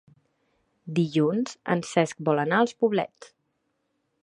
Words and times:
Dilluns 0.99 1.53
en 1.75 1.85
Cesc 1.91 2.25
vol 2.31 2.43
anar 2.47 2.61
als 2.65 2.75
Poblets. 2.83 3.33